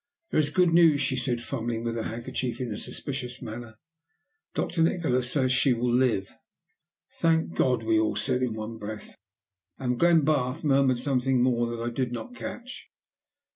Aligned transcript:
"There 0.31 0.39
is 0.39 0.49
good 0.49 0.73
news," 0.73 0.99
she 0.99 1.15
said, 1.15 1.43
fumbling 1.43 1.83
with 1.83 1.93
her 1.93 2.01
handkerchief 2.01 2.59
in 2.59 2.73
a 2.73 2.77
suspicious 2.79 3.39
manner. 3.39 3.77
"Doctor 4.55 4.81
Nikola 4.81 5.21
says 5.21 5.51
she 5.51 5.73
will 5.73 5.93
live." 5.93 6.35
"Thank 7.19 7.53
God," 7.53 7.83
we 7.83 7.99
all 7.99 8.15
said 8.15 8.41
in 8.41 8.55
one 8.55 8.79
breath. 8.79 9.15
And 9.77 9.99
Glenbarth 9.99 10.63
murmured 10.63 10.97
something 10.97 11.43
more 11.43 11.67
that 11.67 11.79
I 11.83 11.91
did 11.91 12.11
not 12.11 12.33
catch. 12.33 12.87